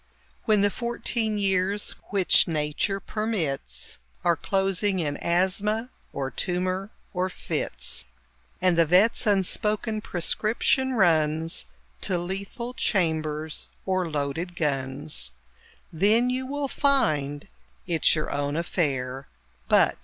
[0.45, 8.05] When the fourteen years which Nature permits Are closing in asthma, or tumour, or fits,
[8.59, 11.67] And the vet's unspoken prescription runs
[12.01, 15.29] To lethal chambers or loaded guns,
[15.93, 17.47] Then you will find
[17.85, 19.27] it's your own affair
[19.67, 19.99] But...